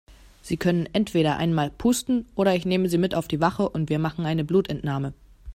[0.41, 3.99] Sie können entweder einmal pusten oder ich nehme Sie mit auf die Wache und wir
[3.99, 5.13] machen eine Blutentnahme.